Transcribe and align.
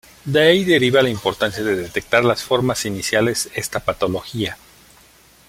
De 0.25 0.41
ahí 0.41 0.63
deriva 0.63 1.03
la 1.03 1.11
importancia 1.11 1.63
de 1.63 1.75
detectar 1.75 2.25
las 2.25 2.41
formas 2.41 2.85
iniciales 2.85 3.49
esta 3.53 3.81
patología. 3.81 4.57